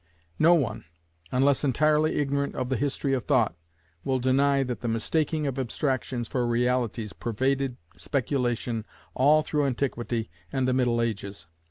No 0.39 0.55
one, 0.55 0.85
unless 1.31 1.63
entirely 1.63 2.15
ignorant 2.15 2.55
of 2.55 2.69
the 2.69 2.75
history 2.75 3.13
of 3.13 3.25
thought, 3.25 3.55
will 4.03 4.17
deny 4.17 4.63
that 4.63 4.79
the 4.81 4.87
mistaking 4.87 5.45
of 5.45 5.59
abstractions 5.59 6.27
for 6.27 6.47
realities 6.47 7.13
pervaded 7.13 7.77
speculation 7.95 8.83
all 9.13 9.43
through 9.43 9.67
antiquity 9.67 10.31
and 10.51 10.67
the 10.67 10.73
middle 10.73 11.03
ages. 11.03 11.45